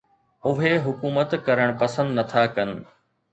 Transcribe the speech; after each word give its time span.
اهي 0.51 0.71
حڪومت 0.85 1.29
ڪرڻ 1.49 1.69
پسند 1.83 2.09
نٿا 2.19 2.43
ڪن. 2.55 2.69